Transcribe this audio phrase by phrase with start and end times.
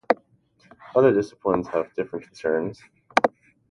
[0.95, 2.81] Other disciplines have different concerns.